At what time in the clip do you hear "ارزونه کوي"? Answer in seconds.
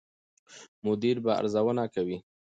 1.39-2.17